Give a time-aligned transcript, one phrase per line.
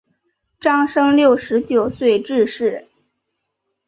[0.59, 2.87] 张升六十九岁致仕。